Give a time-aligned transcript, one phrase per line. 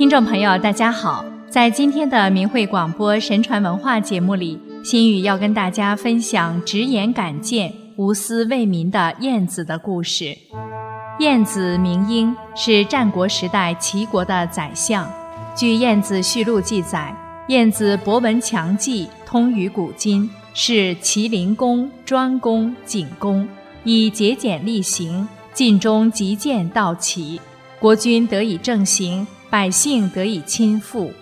[0.00, 1.22] 听众朋友，大家好！
[1.50, 10.34] 在今天的明慧广播神传文化节目里，心语要跟大家分享直言敢谏、无私为民的晏子的故事。
[11.18, 15.06] 晏子名英，是战国时代齐国的宰相。
[15.54, 17.14] 据《晏子续录》记载，
[17.48, 23.46] 晏子博闻强记，通于古今，是齐灵公、庄公、景公，
[23.84, 27.38] 以节俭厉行，尽忠极谏到齐，
[27.78, 29.26] 国君得以正行。
[29.50, 31.06] 百姓得以亲附，《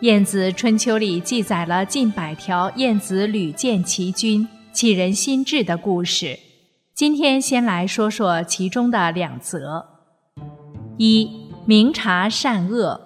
[0.00, 6.36] 晏子春秋》里记载了近百条晏子屡谏齐君、启人心智的故事。
[6.92, 9.86] 今天先来说说其中的两则：
[10.96, 11.30] 一、
[11.64, 13.00] 明察善恶。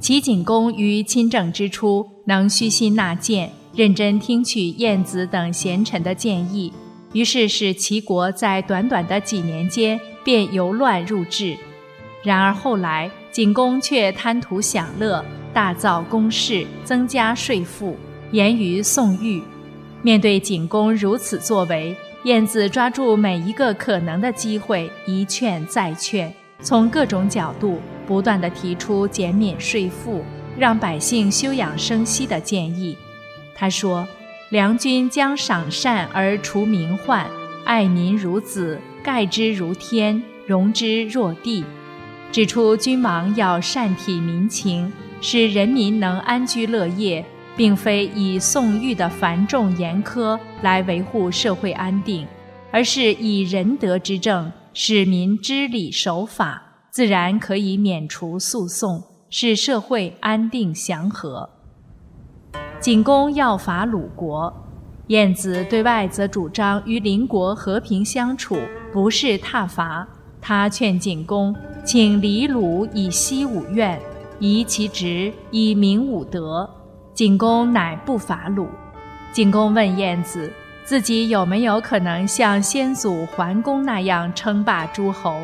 [0.00, 6.72] 齐景公于亲政之初，能虚心纳谏，认真听取晏子等贤臣的建议，
[7.12, 11.56] 于是使齐国在短短的几年间便由乱入治。
[12.26, 15.24] 然而后来，景公却贪图享乐，
[15.54, 17.96] 大造宫室，增加税赋，
[18.32, 19.40] 严于宋玉。
[20.02, 30.24] 面对景公如此作为，晏子抓住每一个可能的机会，一劝再劝，从各种角度不断地提出减免税赋、
[30.58, 32.98] 让百姓休养生息的建议。
[33.54, 34.04] 他说
[34.50, 37.24] ：“良君将赏善而除民患，
[37.64, 41.64] 爱民如子，盖之如天，容之若地。”
[42.36, 44.92] 指出君王要善体民情，
[45.22, 47.24] 使人民能安居乐业，
[47.56, 52.26] 并非以宋玉的繁重严苛来维护社会安定，
[52.70, 61.48] 而是以仁德之政，使民知礼守法，自然可以免除诉讼，使社会安定祥和。
[62.78, 64.52] 景公要伐鲁国，
[65.06, 68.58] 晏子对外则主张与邻国和平相处，
[68.92, 70.06] 不是挞伐。
[70.48, 71.52] 他劝景公，
[71.84, 74.00] 请离鲁以息武怨，
[74.38, 76.70] 移其职以明武德。
[77.12, 78.68] 景公乃不伐鲁。
[79.32, 80.52] 景公问晏子，
[80.84, 85.36] 自己有没有可能像先祖桓公那样称霸诸侯？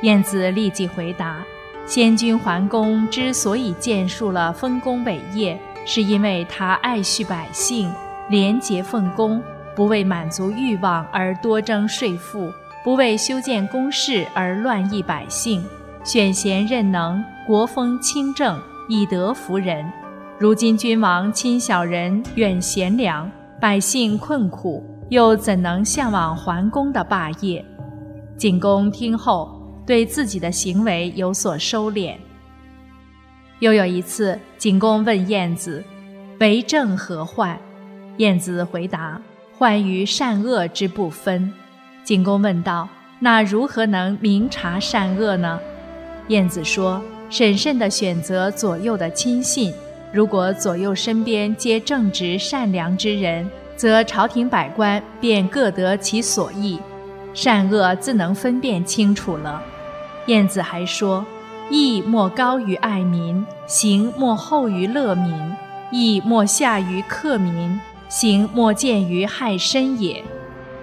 [0.00, 1.44] 晏子立即回答：
[1.84, 7.92] 先君桓公之所以建树了丰功伟业，是因为他爱恤百姓，
[8.30, 9.42] 廉洁奉公，
[9.76, 12.50] 不为满足欲望而多征税赋。
[12.84, 15.62] 不为修建宫室而乱役百姓，
[16.04, 18.58] 选贤任能，国风清正，
[18.88, 19.84] 以德服人。
[20.38, 23.30] 如今君王亲小人，远贤良，
[23.60, 27.64] 百姓困苦，又怎能向往桓公的霸业？
[28.36, 32.14] 景公听后，对自己的行为有所收敛。
[33.58, 35.82] 又有一次，景公问晏子
[36.38, 37.58] ：“为政何患？”
[38.18, 39.20] 晏子回答
[39.58, 41.52] ：“患于善恶之不分。”
[42.08, 42.88] 景公问道
[43.20, 45.60] ：“那如何能明察善恶呢？”
[46.28, 49.74] 晏子说：“审慎地选择左右的亲信。
[50.10, 53.46] 如果左右身边皆正直善良之人，
[53.76, 56.80] 则朝廷百官便各得其所益，
[57.34, 59.62] 善恶自能分辨清楚了。”
[60.28, 61.26] 晏子还说
[61.68, 65.54] ：“义莫高于爱民，行莫厚于乐民；
[65.92, 70.24] 义莫下于克民，行莫见于害身也。”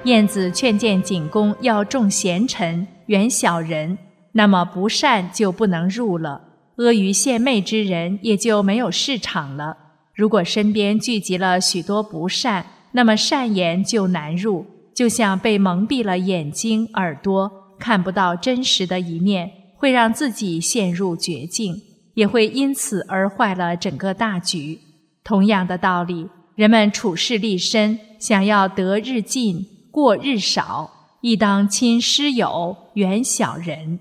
[0.05, 3.97] 晏子劝谏景公要重贤臣，远小人，
[4.33, 6.41] 那么不善就不能入了；
[6.75, 9.75] 阿谀献媚之人也就没有市场了。
[10.13, 21.81] 如果身边聚集了许多不善，那么善言就难入，就像被蒙蔽了眼睛、耳朵，看不到真实的一面，会让自己陷入绝境，
[22.13, 24.79] 也会因此而坏了整个大局。
[25.23, 29.65] 同样的道理，人们处事立身，想要得日进。
[29.95, 30.91] 过日少，
[31.22, 33.97] 亦当亲师友，远小人。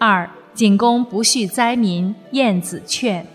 [0.00, 3.26] 二景公不恤灾民，晏子劝。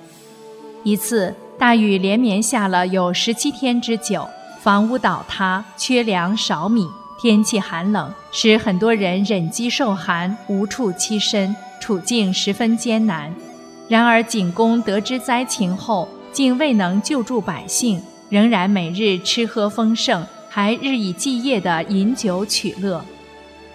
[0.83, 4.27] 一次大雨连绵下了有十七天之久，
[4.59, 6.87] 房屋倒塌，缺粮少米，
[7.21, 13.31] 天气寒冷，使很多人忍饥受寒，无处栖身，处境十分艰难。
[13.87, 20.25] 然而景公得知灾情后，竟未能救助百姓，仍然每日吃喝丰盛。
[20.51, 23.03] 还日以继夜地饮酒取乐，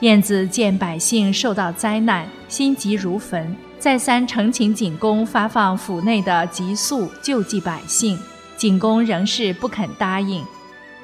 [0.01, 8.19] 晏子见百姓受到灾难，心急如焚，再三呈请景公发放府内的急粟救济百姓，
[8.57, 10.45] 景公仍是不肯答应。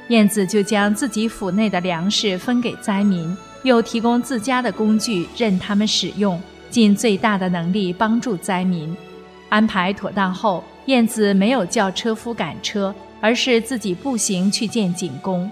[0.08, 8.94] 晏子就将自己府内的粮食分给灾民，又提供自家的工具任他们使用，尽最大的能力帮助灾民。
[9.48, 15.48] 安排妥当后，晏子没有叫车夫赶车，而是自己步行去见景公。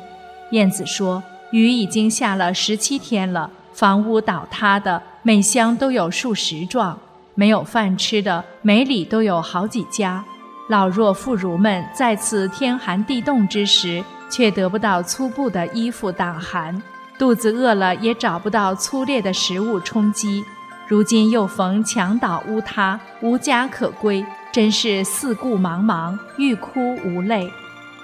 [0.51, 1.23] 晏子说
[1.53, 6.99] ：“雨已经下了十七天了，房屋倒塌的每箱都有数十幢。
[7.35, 10.25] 没有饭吃的，每里都有好几家。
[10.69, 16.83] 老弱妇孺们在此天寒地冻之时，却得不到粗布的衣服挡寒，
[17.19, 20.45] 肚子饿了也找不到粗劣的食物充饥。
[20.87, 27.51] 如今又逢墙倒屋塌，无家可归，真是四顾茫茫，欲哭无泪。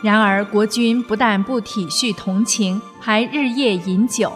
[0.05, 4.31] 然而国君不但不体恤同情，还日夜饮酒。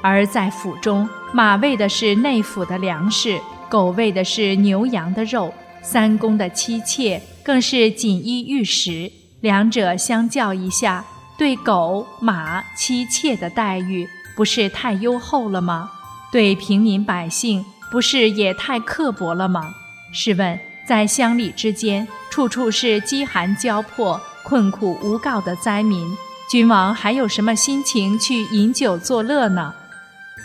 [0.00, 3.38] 而在府中，马喂的是内府的粮食。
[3.68, 11.04] 狗喂的是牛羊的肉，三公的妻妾更是锦衣玉食，两者相较一下，
[11.38, 15.88] 对狗马妻妾的待遇不是太优厚了吗？
[16.32, 19.72] 对平民百姓不是也太刻薄了吗？
[20.12, 26.16] 试问，在乡里之间，处处是饥寒交迫、困苦无告的灾民，
[26.50, 29.74] 君王还有什么心情去饮酒作乐呢？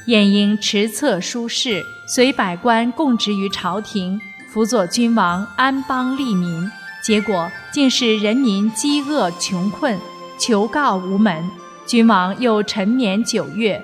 [0.05, 6.69] 晏婴持策书事，随百官共职于朝廷，辅佐君王安邦利民。
[7.03, 9.99] 结果竟是人民饥饿穷困，
[10.39, 11.49] 求告无门。
[11.85, 13.83] 君王又沉湎九月，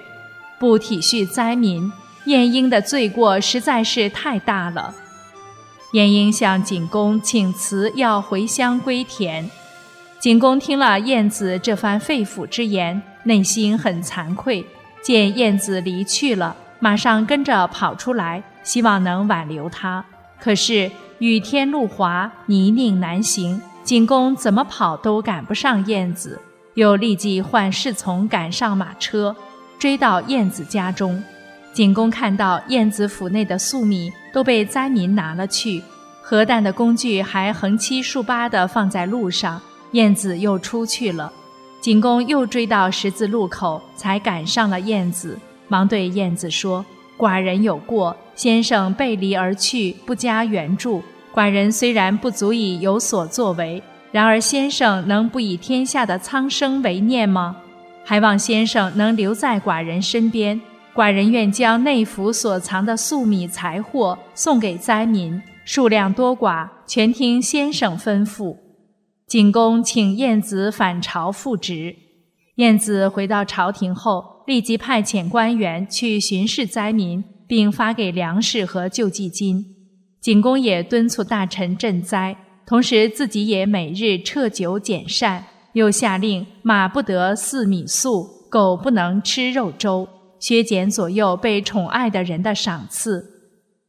[0.60, 1.92] 不体恤灾民。
[2.26, 4.94] 晏婴的罪过实在是太大了。
[5.92, 9.50] 晏婴向景公请辞，要回乡归田。
[10.24, 14.66] 景公听了晏子这番肺腑之言，内心很惭愧。
[15.02, 20.06] 见燕子离去了，马上跟着跑出来，希望能挽留他。
[20.40, 20.90] 可是
[21.20, 26.40] 雨天路滑，泥泞难行，景公怎么跑都赶不上燕子，
[26.76, 29.36] 又立即唤侍从赶上马车，
[29.78, 31.22] 追到燕子家中。
[31.74, 35.84] 景公看到燕子府内的粟米都被灾民拿了去，
[36.22, 39.62] 核弹的工具还横七竖八地放在路上，
[39.94, 41.34] 燕子又出去了。
[41.82, 45.38] 景公又追到十字路口，才赶上了燕子，
[45.68, 46.86] 忙对燕子说
[47.18, 51.02] ：“寡人有过，先生背离而去，不加援助。
[51.34, 57.58] 寡人虽然不足以有所作为，然而先生能不以天下的苍生为念吗？
[58.06, 60.62] 还望先生能留在寡人身边。
[60.96, 68.56] 寡人愿将内府所藏的粟米财货送给灾民，数量多寡，全听先生吩咐。”
[69.28, 71.96] 景公请晏子返朝复职。
[72.56, 79.66] 晏子回到朝廷后，立即派遣官员去巡视灾民，并发给粮食和救济金。
[80.22, 82.36] 景公也敦促大臣赈灾，
[82.66, 85.44] 同时自己也每日撤酒减膳，
[85.74, 90.08] 又下令马不得饲米粟，狗不能吃肉粥，
[90.40, 93.32] 削减左右被宠爱的人的赏赐。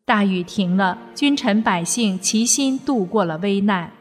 [0.06, 3.92] 大雨停了，君臣百姓齐心度过了危难。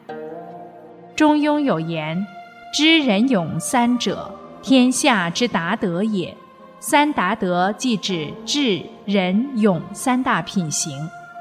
[1.15, 2.25] 中庸有言
[2.74, 4.33] ：“知人勇三者，
[4.63, 6.36] 天下之达德也。”
[6.81, 10.98] 三达德即指智、仁、勇三大品行。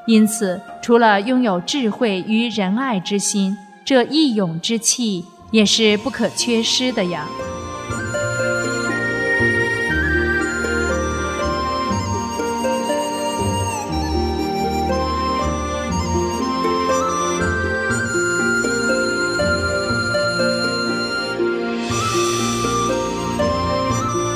[0.07, 7.27] 因此，除了拥有智慧与仁爱之心，这义勇之气也是不可缺失的呀。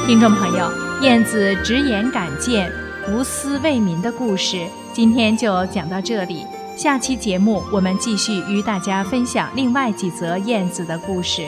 [0.07, 0.71] 听众朋友，
[1.03, 2.71] 燕子直言敢谏、
[3.11, 6.45] 无私为民的故事，今天就讲到这里。
[6.77, 11.43] 下期节目我们继续与大家分享另外几则燕子的故事。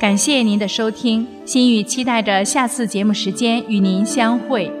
[0.00, 4.72] 感谢您的收听，心雨期待着下次节目时间与您相会。